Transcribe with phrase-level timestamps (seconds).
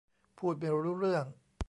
[0.37, 1.25] พูดไม่รู้เรื่อง